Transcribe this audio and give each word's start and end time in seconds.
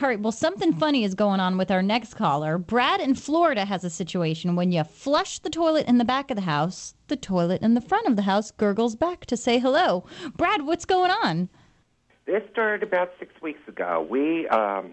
All 0.00 0.08
right, 0.08 0.20
well, 0.20 0.30
something 0.30 0.72
funny 0.72 1.02
is 1.02 1.16
going 1.16 1.40
on 1.40 1.58
with 1.58 1.72
our 1.72 1.82
next 1.82 2.14
caller. 2.14 2.56
Brad 2.56 3.00
in 3.00 3.16
Florida 3.16 3.64
has 3.64 3.82
a 3.82 3.90
situation 3.90 4.54
when 4.54 4.70
you 4.70 4.84
flush 4.84 5.40
the 5.40 5.50
toilet 5.50 5.88
in 5.88 5.98
the 5.98 6.04
back 6.04 6.30
of 6.30 6.36
the 6.36 6.42
house, 6.42 6.94
the 7.08 7.16
toilet 7.16 7.62
in 7.62 7.74
the 7.74 7.80
front 7.80 8.06
of 8.06 8.14
the 8.14 8.22
house 8.22 8.52
gurgles 8.52 8.94
back 8.94 9.26
to 9.26 9.36
say 9.36 9.58
hello. 9.58 10.04
Brad, 10.36 10.64
what's 10.64 10.84
going 10.84 11.10
on? 11.10 11.48
This 12.26 12.44
started 12.52 12.84
about 12.84 13.10
six 13.18 13.32
weeks 13.42 13.58
ago. 13.66 14.06
We, 14.08 14.46
um, 14.48 14.92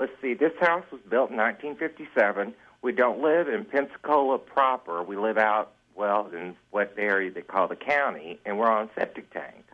let's 0.00 0.12
see, 0.22 0.32
this 0.32 0.52
house 0.60 0.84
was 0.90 1.02
built 1.10 1.30
in 1.30 1.36
1957. 1.36 2.54
We 2.80 2.92
don't 2.92 3.20
live 3.20 3.48
in 3.48 3.66
Pensacola 3.66 4.38
proper. 4.38 5.02
We 5.02 5.18
live 5.18 5.36
out, 5.36 5.72
well, 5.94 6.26
in 6.32 6.56
what 6.70 6.94
area 6.96 7.30
they 7.30 7.42
call 7.42 7.68
the 7.68 7.76
county, 7.76 8.40
and 8.46 8.58
we're 8.58 8.70
on 8.70 8.88
septic 8.98 9.30
tank. 9.30 9.66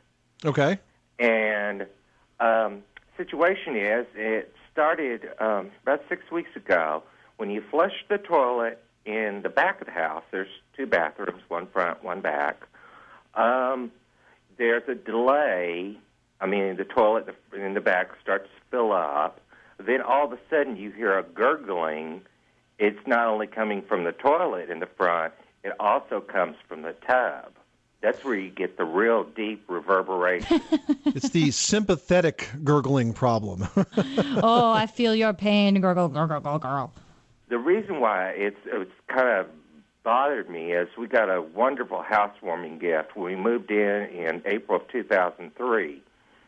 Okay. 0.44 0.80
And 1.20 1.86
um, 2.40 2.82
situation 3.16 3.76
is, 3.76 4.06
it 4.16 4.52
started 4.74 5.28
um, 5.38 5.70
about 5.84 6.02
six 6.08 6.28
weeks 6.32 6.50
ago. 6.56 7.04
When 7.36 7.48
you 7.48 7.62
flush 7.70 8.04
the 8.08 8.18
toilet 8.18 8.82
in 9.06 9.40
the 9.42 9.48
back 9.48 9.80
of 9.80 9.86
the 9.86 9.92
house, 9.92 10.24
there's 10.32 10.48
two 10.76 10.86
bathrooms, 10.86 11.42
one 11.46 11.68
front, 11.68 12.02
one 12.02 12.20
back. 12.20 12.66
Um, 13.34 13.92
there's 14.58 14.82
a 14.88 14.96
delay. 14.96 15.96
I 16.40 16.46
mean, 16.46 16.76
the 16.76 16.84
toilet 16.84 17.28
in 17.56 17.74
the 17.74 17.80
back 17.80 18.10
starts 18.20 18.46
to 18.46 18.70
fill 18.70 18.92
up. 18.92 19.40
Then 19.78 20.02
all 20.02 20.26
of 20.26 20.32
a 20.32 20.38
sudden, 20.50 20.76
you 20.76 20.90
hear 20.90 21.16
a 21.16 21.22
gurgling. 21.22 22.22
It's 22.78 23.06
not 23.06 23.28
only 23.28 23.46
coming 23.46 23.82
from 23.82 24.02
the 24.02 24.12
toilet 24.12 24.70
in 24.70 24.80
the 24.80 24.88
front; 24.96 25.34
it 25.62 25.72
also 25.78 26.20
comes 26.20 26.56
from 26.68 26.82
the 26.82 26.94
tub. 27.08 27.52
That's 28.04 28.22
where 28.22 28.34
you 28.34 28.50
get 28.50 28.76
the 28.76 28.84
real 28.84 29.24
deep 29.24 29.64
reverberation. 29.66 30.60
It's 31.06 31.30
the 31.30 31.52
sympathetic 31.52 32.50
gurgling 32.64 33.12
problem. 33.12 33.68
oh, 34.42 34.72
I 34.72 34.86
feel 34.86 35.14
your 35.14 35.32
pain. 35.32 35.80
Gurgle, 35.80 36.08
gurgle, 36.08 36.40
gurgle, 36.40 36.58
gurgle. 36.58 36.92
the 37.48 37.56
reason 37.58 38.00
why 38.00 38.30
it's 38.30 38.58
it's 38.66 38.90
kind 39.08 39.28
of 39.28 39.46
bothered 40.02 40.50
me 40.50 40.72
is 40.72 40.88
we 40.98 41.06
got 41.06 41.30
a 41.30 41.40
wonderful 41.40 42.02
housewarming 42.02 42.78
gift 42.78 43.16
when 43.16 43.24
we 43.24 43.36
moved 43.36 43.70
in 43.70 44.02
in 44.06 44.42
April 44.44 44.80
of 44.80 44.88
2003. 44.88 46.02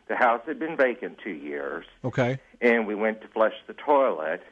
The 0.09 0.15
house 0.15 0.41
had 0.45 0.59
been 0.59 0.75
vacant 0.75 1.17
two 1.23 1.31
years, 1.31 1.85
okay. 2.03 2.39
and 2.61 2.85
we 2.85 2.93
went 2.93 3.21
to 3.21 3.27
flush 3.29 3.55
the 3.67 3.73
toilet, 3.73 4.43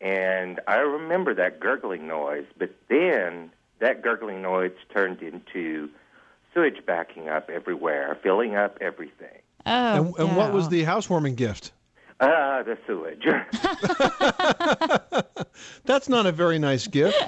and 0.00 0.60
I 0.68 0.76
remember 0.76 1.34
that 1.34 1.60
gurgling 1.60 2.06
noise. 2.06 2.46
But 2.56 2.70
then 2.88 3.50
that 3.80 4.02
gurgling 4.02 4.42
noise 4.42 4.72
turned 4.94 5.22
into 5.22 5.90
sewage 6.56 6.84
backing 6.86 7.28
up 7.28 7.50
everywhere, 7.50 8.18
filling 8.22 8.56
up 8.56 8.78
everything. 8.80 9.42
Oh, 9.66 9.96
And, 9.96 10.14
and 10.18 10.36
what 10.36 10.52
was 10.52 10.68
the 10.70 10.84
housewarming 10.84 11.34
gift? 11.34 11.72
Ah, 12.18 12.62
the 12.62 12.78
sewage. 12.86 13.26
That's 15.84 16.08
not 16.08 16.24
a 16.24 16.32
very 16.32 16.58
nice 16.58 16.86
gift. 16.86 17.18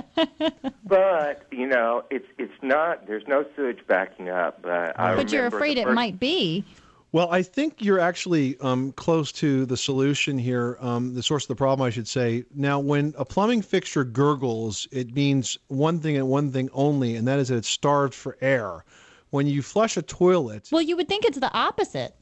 but 0.86 1.46
you 1.50 1.66
know, 1.66 2.04
it's 2.10 2.24
it's 2.38 2.54
not. 2.62 3.06
There's 3.06 3.26
no 3.28 3.44
sewage 3.54 3.80
backing 3.86 4.30
up. 4.30 4.62
But 4.62 4.98
I 4.98 5.14
But 5.14 5.30
you're 5.30 5.46
afraid 5.46 5.76
the 5.76 5.82
it 5.82 5.84
first- 5.84 5.94
might 5.94 6.18
be. 6.18 6.64
Well, 7.10 7.30
I 7.30 7.42
think 7.42 7.82
you're 7.82 8.00
actually 8.00 8.58
um, 8.60 8.92
close 8.92 9.32
to 9.32 9.64
the 9.64 9.78
solution 9.78 10.36
here, 10.38 10.76
um, 10.78 11.14
the 11.14 11.22
source 11.22 11.44
of 11.44 11.48
the 11.48 11.54
problem, 11.56 11.86
I 11.86 11.88
should 11.88 12.06
say. 12.06 12.44
Now, 12.54 12.80
when 12.80 13.14
a 13.16 13.24
plumbing 13.24 13.62
fixture 13.62 14.04
gurgles, 14.04 14.86
it 14.92 15.14
means 15.14 15.56
one 15.68 16.00
thing 16.00 16.18
and 16.18 16.28
one 16.28 16.52
thing 16.52 16.68
only, 16.74 17.16
and 17.16 17.26
that 17.26 17.38
is 17.38 17.48
that 17.48 17.56
it's 17.56 17.68
starved 17.68 18.12
for 18.12 18.36
air. 18.42 18.84
When 19.30 19.46
you 19.46 19.62
flush 19.62 19.96
a 19.96 20.02
toilet, 20.02 20.68
Well, 20.72 20.82
you 20.82 20.96
would 20.96 21.08
think 21.08 21.24
it's 21.24 21.38
the 21.38 21.52
opposite. 21.52 22.14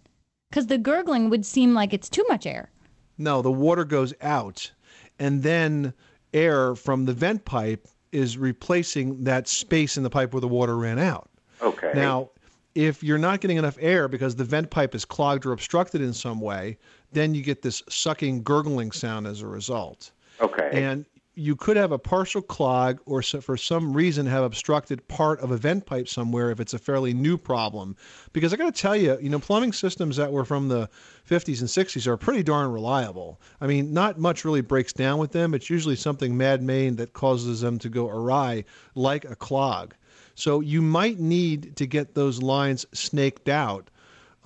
Because 0.50 0.66
the 0.68 0.78
gurgling 0.78 1.28
would 1.30 1.44
seem 1.44 1.74
like 1.74 1.92
it's 1.92 2.08
too 2.08 2.24
much 2.28 2.46
air. 2.46 2.70
no, 3.18 3.42
the 3.42 3.50
water 3.50 3.84
goes 3.84 4.14
out, 4.20 4.70
and 5.18 5.42
then 5.42 5.92
air 6.32 6.74
from 6.74 7.04
the 7.04 7.12
vent 7.12 7.44
pipe 7.44 7.88
is 8.12 8.38
replacing 8.38 9.24
that 9.24 9.48
space 9.48 9.96
in 9.96 10.02
the 10.02 10.10
pipe 10.10 10.32
where 10.32 10.40
the 10.40 10.48
water 10.48 10.76
ran 10.76 10.98
out. 10.98 11.28
Okay. 11.60 11.92
Now, 11.94 12.30
if 12.74 13.02
you're 13.02 13.18
not 13.18 13.40
getting 13.40 13.56
enough 13.56 13.76
air 13.80 14.06
because 14.06 14.36
the 14.36 14.44
vent 14.44 14.70
pipe 14.70 14.94
is 14.94 15.04
clogged 15.04 15.46
or 15.46 15.52
obstructed 15.52 16.00
in 16.00 16.12
some 16.12 16.40
way, 16.40 16.78
then 17.12 17.34
you 17.34 17.42
get 17.42 17.62
this 17.62 17.82
sucking, 17.88 18.42
gurgling 18.42 18.92
sound 18.92 19.26
as 19.26 19.40
a 19.40 19.46
result. 19.46 20.12
Okay. 20.40 20.70
And 20.72 21.06
you 21.38 21.54
could 21.54 21.76
have 21.76 21.92
a 21.92 21.98
partial 21.98 22.40
clog 22.40 22.98
or 23.04 23.20
so 23.20 23.42
for 23.42 23.58
some 23.58 23.92
reason 23.92 24.24
have 24.24 24.42
obstructed 24.42 25.06
part 25.06 25.38
of 25.40 25.50
a 25.50 25.56
vent 25.58 25.84
pipe 25.84 26.08
somewhere 26.08 26.50
if 26.50 26.60
it's 26.60 26.72
a 26.72 26.78
fairly 26.78 27.12
new 27.12 27.36
problem. 27.36 27.94
Because 28.32 28.54
I 28.54 28.56
got 28.56 28.74
to 28.74 28.80
tell 28.80 28.96
you, 28.96 29.18
you 29.20 29.28
know, 29.28 29.38
plumbing 29.38 29.74
systems 29.74 30.16
that 30.16 30.32
were 30.32 30.46
from 30.46 30.68
the 30.68 30.88
50s 31.28 31.60
and 31.60 31.68
60s 31.68 32.06
are 32.06 32.16
pretty 32.16 32.42
darn 32.42 32.72
reliable. 32.72 33.38
I 33.60 33.66
mean, 33.66 33.92
not 33.92 34.18
much 34.18 34.46
really 34.46 34.62
breaks 34.62 34.94
down 34.94 35.18
with 35.18 35.32
them. 35.32 35.52
It's 35.52 35.68
usually 35.68 35.96
something 35.96 36.36
man-made 36.38 36.96
that 36.96 37.12
causes 37.12 37.60
them 37.60 37.78
to 37.80 37.90
go 37.90 38.08
awry, 38.08 38.64
like 38.94 39.26
a 39.26 39.36
clog. 39.36 39.94
So 40.34 40.60
you 40.60 40.80
might 40.80 41.18
need 41.18 41.76
to 41.76 41.86
get 41.86 42.14
those 42.14 42.42
lines 42.42 42.86
snaked 42.94 43.50
out 43.50 43.90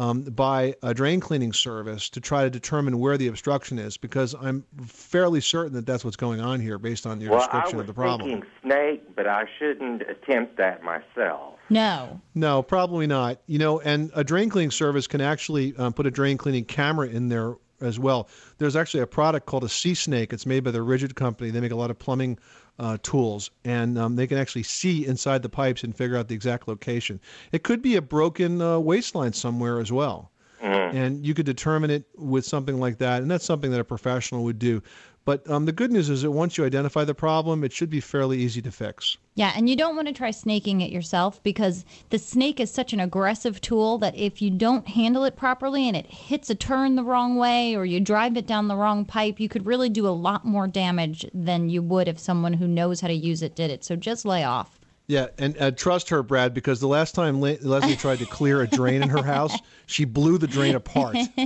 um, 0.01 0.23
by 0.23 0.75
a 0.83 0.95
drain 0.95 1.21
cleaning 1.21 1.53
service 1.53 2.09
to 2.09 2.23
try 2.23 2.45
to 2.45 2.49
determine 2.49 2.99
where 2.99 3.19
the 3.19 3.27
obstruction 3.27 3.79
is, 3.79 3.99
because 3.99 4.35
I'm 4.41 4.65
fairly 4.87 5.43
certain 5.43 5.75
that 5.75 5.85
that's 5.85 6.07
what's 6.07 6.17
going 6.17 6.41
on 6.41 6.59
here 6.59 6.79
based 6.79 7.07
on 7.07 7.21
your 7.21 7.33
well, 7.33 7.41
I 7.41 7.45
description 7.45 7.77
was 7.77 7.83
of 7.83 7.87
the 7.89 7.93
problem. 7.93 8.31
thinking 8.31 8.51
snake, 8.63 9.15
but 9.15 9.27
I 9.27 9.45
shouldn't 9.59 10.01
attempt 10.03 10.57
that 10.57 10.83
myself. 10.83 11.59
No. 11.69 12.19
No, 12.35 12.63
probably 12.63 13.07
not. 13.07 13.43
You 13.47 13.59
know, 13.59 13.79
and 13.81 14.11
a 14.15 14.25
drain 14.25 14.49
cleaning 14.49 14.71
service 14.71 15.07
can 15.07 15.21
actually 15.21 15.77
um, 15.77 15.93
put 15.93 16.07
a 16.07 16.11
drain 16.11 16.39
cleaning 16.39 16.65
camera 16.65 17.07
in 17.07 17.29
there 17.29 17.57
as 17.81 17.99
well. 17.99 18.29
There's 18.59 18.77
actually 18.77 19.01
a 19.01 19.07
product 19.07 19.47
called 19.47 19.65
a 19.65 19.69
SeeSnake. 19.69 20.33
It's 20.33 20.47
made 20.47 20.65
by 20.65 20.71
the 20.71 20.79
Ridgid 20.79 21.15
Company. 21.15 21.51
They 21.51 21.61
make 21.61 21.73
a 21.73 21.77
lot 21.77 21.91
of 21.91 21.99
plumbing 21.99 22.39
uh, 22.79 22.97
tools, 23.03 23.51
and 23.65 23.99
um, 23.99 24.17
they 24.17 24.27
can 24.27 24.39
actually 24.39 24.63
see 24.63 25.07
inside 25.07 25.43
the 25.43 25.49
pipes 25.49 25.85
and 25.85 25.95
figure 25.95 26.17
out 26.17 26.29
the 26.29 26.35
exact 26.35 26.67
location. 26.67 27.21
It 27.53 27.63
could 27.63 27.83
be 27.83 27.97
a 27.97 28.03
broken 28.03 28.61
uh, 28.63 28.79
waste 28.79 29.15
line 29.15 29.33
somewhere 29.33 29.81
as 29.81 29.93
well. 29.93 30.31
And 30.71 31.27
you 31.27 31.35
could 31.35 31.47
determine 31.47 31.91
it 31.91 32.05
with 32.17 32.45
something 32.45 32.79
like 32.79 32.99
that, 32.99 33.23
and 33.23 33.31
that's 33.31 33.45
something 33.45 33.71
that 33.71 33.81
a 33.81 33.85
professional 33.85 34.45
would 34.45 34.59
do. 34.59 34.83
But 35.27 35.49
um, 35.51 35.67
the 35.67 35.73
good 35.73 35.93
news 35.93 36.09
is 36.09 36.23
that 36.23 36.31
once 36.31 36.57
you 36.57 36.65
identify 36.65 37.05
the 37.05 37.15
problem, 37.15 37.63
it 37.63 37.73
should 37.73 37.91
be 37.91 38.01
fairly 38.01 38.39
easy 38.39 38.63
to 38.63 38.71
fix. 38.71 39.19
Yeah, 39.35 39.53
and 39.55 39.69
you 39.69 39.77
don't 39.77 39.95
want 39.95 40.09
to 40.09 40.15
try 40.15 40.31
snaking 40.31 40.81
it 40.81 40.91
yourself 40.91 41.43
because 41.43 41.85
the 42.09 42.19
snake 42.19 42.59
is 42.59 42.71
such 42.71 42.93
an 42.93 43.01
aggressive 43.01 43.61
tool 43.61 43.99
that 43.99 44.17
if 44.17 44.41
you 44.41 44.51
don't 44.51 44.89
handle 44.89 45.25
it 45.25 45.37
properly 45.37 45.87
and 45.87 45.97
it 45.97 46.07
hits 46.07 46.49
a 46.49 46.55
turn 46.55 46.97
the 46.97 47.05
wrong 47.05 47.37
way 47.37 47.77
or 47.77 47.85
you 47.85 48.01
drive 48.01 48.37
it 48.37 48.47
down 48.47 48.69
the 48.69 48.77
wrong 48.77 49.05
pipe, 49.05 49.39
you 49.39 49.49
could 49.49 49.67
really 49.67 49.91
do 49.91 50.07
a 50.07 50.09
lot 50.09 50.45
more 50.45 50.67
damage 50.67 51.27
than 51.35 51.69
you 51.69 51.83
would 51.83 52.09
if 52.09 52.19
someone 52.19 52.55
who 52.55 52.67
knows 52.67 53.01
how 53.01 53.09
to 53.09 53.15
use 53.15 53.43
it 53.43 53.55
did 53.55 53.71
it. 53.71 53.85
So 53.85 53.97
just 53.97 54.25
lay 54.25 54.43
off. 54.43 54.80
Yeah, 55.11 55.27
and 55.39 55.61
uh, 55.61 55.73
trust 55.73 56.11
her, 56.11 56.23
Brad, 56.23 56.55
because 56.55 56.79
the 56.79 56.87
last 56.87 57.17
time 57.17 57.41
Le- 57.41 57.57
Leslie 57.63 57.97
tried 57.97 58.21
to 58.21 58.27
clear 58.27 58.61
a 58.63 58.69
drain 58.69 59.03
in 59.03 59.09
her 59.09 59.25
house, 59.25 59.59
she 59.87 60.05
blew 60.05 60.39
the 60.39 60.47
drain 60.47 60.77
apart. 60.77 61.17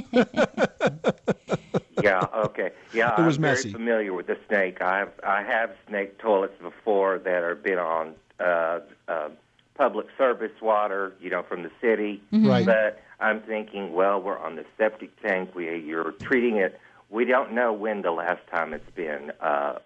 yeah. 2.02 2.26
Okay. 2.44 2.72
Yeah. 2.92 3.18
It 3.18 3.24
was 3.24 3.36
I'm 3.36 3.40
messy. 3.42 3.70
very 3.70 3.72
familiar 3.72 4.12
with 4.12 4.26
the 4.26 4.36
snake. 4.48 4.82
I've 4.82 5.08
I 5.26 5.42
have 5.44 5.70
snake 5.88 6.18
toilets 6.18 6.60
before 6.60 7.16
that 7.20 7.42
have 7.42 7.62
been 7.62 7.78
on 7.78 8.14
uh, 8.38 8.80
uh, 9.08 9.30
public 9.76 10.08
service 10.18 10.60
water, 10.60 11.14
you 11.18 11.30
know, 11.30 11.42
from 11.42 11.62
the 11.62 11.70
city. 11.80 12.22
Right. 12.32 12.66
But 12.66 13.02
I'm 13.18 13.40
thinking, 13.40 13.94
well, 13.94 14.20
we're 14.20 14.38
on 14.38 14.56
the 14.56 14.66
septic 14.76 15.18
tank. 15.22 15.54
We 15.54 15.74
you're 15.78 16.12
treating 16.12 16.58
it. 16.58 16.78
We 17.08 17.24
don't 17.24 17.52
know 17.52 17.72
when 17.72 18.02
the 18.02 18.10
last 18.10 18.46
time 18.48 18.74
it's 18.74 18.90
been 18.90 19.32
uh, 19.40 19.78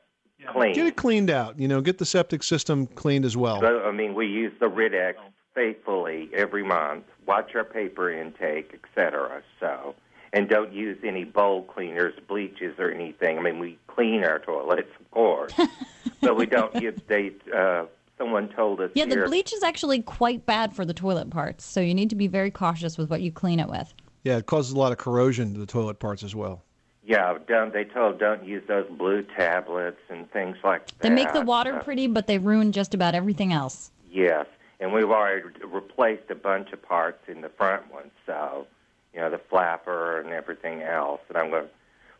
cleaned. 0.47 0.75
Get 0.75 0.87
it 0.87 0.97
cleaned 0.97 1.31
out. 1.31 1.59
You 1.59 1.69
know, 1.69 1.81
get 1.81 1.99
the 1.99 2.05
septic 2.05 2.43
system 2.43 2.87
cleaned 2.87 3.25
as 3.25 3.37
well. 3.37 3.61
So, 3.61 3.83
I 3.85 3.93
mean, 3.93 4.15
we 4.15 4.27
use 4.27 4.53
the 4.61 4.69
Rid-X 4.69 5.19
faithfully 5.55 6.31
every 6.33 6.65
month. 6.65 7.05
Watch 7.27 7.55
our 7.55 7.65
paper 7.65 8.11
intake, 8.11 8.75
etc. 8.75 9.43
So, 9.61 9.95
and 10.33 10.49
don't 10.49 10.73
use 10.73 10.99
any 11.05 11.25
bowl 11.25 11.63
cleaners, 11.65 12.15
bleaches, 12.29 12.79
or 12.79 12.91
anything. 12.91 13.39
I 13.39 13.43
mean, 13.43 13.59
we 13.59 13.79
clean 13.87 14.25
our 14.25 14.39
toilets, 14.39 14.91
of 15.01 15.11
course, 15.11 15.53
but 16.21 16.37
we 16.37 16.47
don't 16.47 16.75
use. 16.81 16.99
They 17.07 17.33
uh, 17.55 17.87
someone 18.19 18.49
told 18.49 18.81
us 18.81 18.91
Yeah, 18.95 19.07
the 19.07 19.25
bleach 19.27 19.53
is 19.53 19.63
actually 19.63 20.03
quite 20.03 20.47
bad 20.47 20.75
for 20.75 20.85
the 20.85 20.95
toilet 20.95 21.31
parts, 21.31 21.65
so 21.65 21.81
you 21.81 21.95
need 21.95 22.11
to 22.11 22.17
be 22.17 22.27
very 22.27 22.51
cautious 22.51 22.99
with 22.99 23.11
what 23.11 23.21
you 23.21 23.33
clean 23.33 23.61
it 23.61 23.69
with. 23.69 23.93
Yeah, 24.25 24.37
it 24.37 24.47
causes 24.47 24.73
a 24.73 24.79
lot 24.79 24.93
of 24.93 24.99
corrosion 24.99 25.55
to 25.55 25.61
the 25.61 25.67
toilet 25.67 25.99
parts 25.99 26.23
as 26.23 26.35
well. 26.35 26.63
Yeah, 27.09 27.39
don't 27.49 27.73
they 27.73 27.85
told 27.85 28.19
don't 28.19 28.45
use 28.45 28.63
those 28.69 28.87
blue 28.91 29.23
tablets 29.23 30.01
and 30.11 30.31
things 30.31 30.59
like 30.63 30.87
that. 30.87 30.99
They 31.01 31.09
make 31.09 31.33
the 31.33 31.41
water 31.41 31.77
Uh, 31.77 31.83
pretty, 31.83 32.07
but 32.07 32.27
they 32.27 32.37
ruin 32.37 32.71
just 32.71 32.93
about 32.93 33.15
everything 33.15 33.51
else. 33.51 33.91
Yes, 34.13 34.45
and 34.79 34.93
we've 34.93 35.11
already 35.11 35.49
replaced 35.65 36.31
a 36.31 36.35
bunch 36.35 36.71
of 36.73 36.83
parts 36.83 37.27
in 37.27 37.41
the 37.41 37.49
front 37.49 37.91
one, 37.91 38.11
so 38.27 38.67
you 39.15 39.21
know 39.21 39.31
the 39.31 39.39
flapper 39.39 40.21
and 40.21 40.35
everything 40.35 40.83
else. 40.83 41.23
And 41.31 41.39
I'm 41.39 41.49
going 41.49 41.65
to 41.65 41.71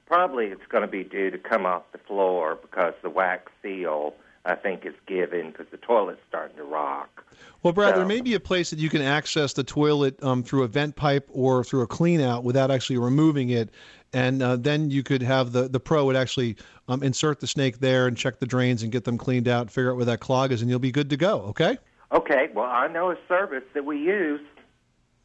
probably 0.07 0.47
it's 0.47 0.67
going 0.71 0.81
to 0.81 0.89
be 0.89 1.05
due 1.05 1.31
to 1.31 1.39
come 1.39 1.67
off 1.67 1.83
the 1.93 1.99
floor 1.99 2.57
because 2.61 2.95
the 3.03 3.11
wax 3.11 3.53
seal 3.63 4.15
I 4.49 4.55
think 4.55 4.87
is 4.87 4.95
given 5.07 5.51
because 5.51 5.67
the 5.71 5.77
toilet's 5.77 6.21
starting 6.29 6.57
to 6.57 6.65
rock. 6.65 7.25
Well, 7.63 7.73
Brad, 7.73 7.95
there 7.97 8.07
may 8.07 8.21
be 8.21 8.35
a 8.35 8.41
place 8.41 8.71
that 8.71 8.79
you 8.79 8.89
can 8.89 9.03
access 9.03 9.53
the 9.53 9.63
toilet 9.63 10.21
um, 10.23 10.43
through 10.43 10.63
a 10.63 10.69
vent 10.69 10.97
pipe 10.97 11.29
or 11.31 11.63
through 11.63 11.83
a 11.83 11.87
clean 11.87 12.21
out 12.21 12.45
without 12.45 12.71
actually 12.71 12.99
removing 12.99 13.51
it. 13.51 13.71
and 14.13 14.43
uh, 14.43 14.57
then 14.57 14.91
you 14.91 15.03
could 15.03 15.23
have 15.23 15.53
the 15.53 15.69
the 15.69 15.81
pro 15.81 16.05
would 16.07 16.17
actually 16.17 16.57
um, 16.89 17.03
insert 17.03 17.41
the 17.41 17.47
snake 17.47 17.79
there 17.79 18.07
and 18.07 18.17
check 18.17 18.39
the 18.39 18.47
drains 18.47 18.83
and 18.83 18.91
get 18.91 19.05
them 19.05 19.19
cleaned 19.19 19.49
out, 19.49 19.71
figure 19.71 19.91
out 19.91 19.97
where 19.97 20.07
that 20.07 20.21
clog 20.21 20.51
is, 20.51 20.63
and 20.63 20.71
you'll 20.71 20.79
be 20.79 20.93
good 20.93 21.11
to 21.11 21.17
go. 21.17 21.41
Okay. 21.43 21.77
Okay. 22.13 22.49
Well, 22.55 22.65
I 22.65 22.89
know 22.89 23.11
a 23.11 23.17
service 23.29 23.65
that 23.75 23.85
we 23.85 23.99
use. 23.99 24.41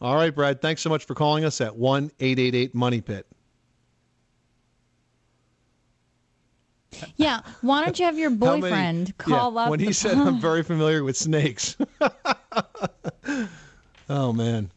All 0.01 0.15
right, 0.15 0.35
Brad. 0.35 0.61
Thanks 0.61 0.81
so 0.81 0.89
much 0.89 1.05
for 1.05 1.15
calling 1.15 1.45
us 1.45 1.61
at 1.61 1.75
one 1.77 2.11
eight 2.19 2.39
eight 2.39 2.55
eight 2.55 2.75
Money 2.75 2.99
Pit. 2.99 3.25
Yeah. 7.17 7.41
Why 7.61 7.83
don't 7.83 7.97
you 7.99 8.05
have 8.05 8.17
your 8.17 8.29
How 8.31 8.35
many- 8.35 8.61
boyfriend 8.61 9.17
call 9.17 9.53
yeah, 9.53 9.61
up 9.61 9.69
when 9.69 9.79
he 9.79 9.93
said 9.93 10.17
I'm 10.17 10.39
very 10.41 10.63
familiar 10.63 11.03
with 11.03 11.17
snakes. 11.17 11.77
oh 14.09 14.33
man. 14.33 14.71